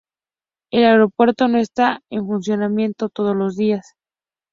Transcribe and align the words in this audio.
El 0.71 0.83
aeropuerto 0.85 1.47
no 1.47 1.59
está 1.59 2.01
en 2.09 2.25
funcionamiento 2.25 3.09
todos 3.09 3.35
los 3.35 3.55
días. 3.55 3.93